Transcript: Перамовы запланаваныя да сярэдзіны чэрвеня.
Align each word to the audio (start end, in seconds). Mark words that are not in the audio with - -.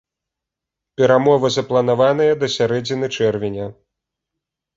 Перамовы 1.01 1.47
запланаваныя 1.57 2.33
да 2.41 2.47
сярэдзіны 2.55 3.11
чэрвеня. 3.19 3.69